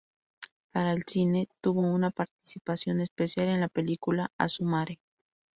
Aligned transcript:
Para 0.71 0.93
el 0.93 1.03
cine, 1.03 1.47
tuvo 1.61 1.81
una 1.81 2.09
participación 2.09 3.01
especial 3.01 3.49
en 3.49 3.59
la 3.59 3.67
película 3.67 4.31
"Asu 4.35 4.63
Mare". 4.65 4.99